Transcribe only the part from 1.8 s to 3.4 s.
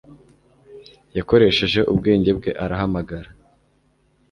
ubwenge bwe arahamagara